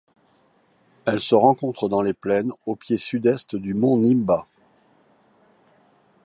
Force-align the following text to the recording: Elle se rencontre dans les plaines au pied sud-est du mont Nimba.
Elle 1.05 1.21
se 1.21 1.35
rencontre 1.35 1.87
dans 1.87 2.01
les 2.01 2.15
plaines 2.15 2.51
au 2.65 2.75
pied 2.75 2.97
sud-est 2.97 3.55
du 3.55 3.75
mont 3.75 3.97
Nimba. 3.99 4.47